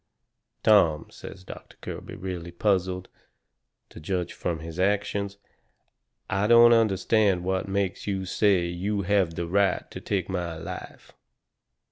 "Tom," 0.63 1.11
says 1.11 1.43
Doctor 1.43 1.77
Kirby, 1.79 2.15
really 2.15 2.49
puzzled, 2.51 3.07
to 3.89 3.99
judge 3.99 4.33
from 4.33 4.57
his 4.57 4.79
actions, 4.79 5.37
"I 6.27 6.47
don't 6.47 6.73
understand 6.73 7.43
what 7.43 7.67
makes 7.67 8.07
you 8.07 8.25
say 8.25 8.65
you 8.65 9.03
have 9.03 9.35
the 9.35 9.45
right 9.45 9.85
to 9.91 10.01
take 10.01 10.27
my 10.27 10.57
life." 10.57 11.11